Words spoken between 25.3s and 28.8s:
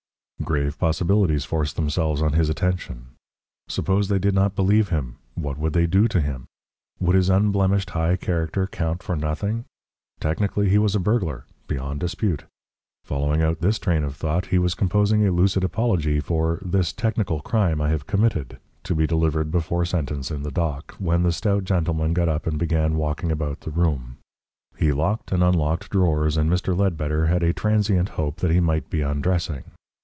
and unlocked drawers, and Mr. Ledbetter had a transient hope that he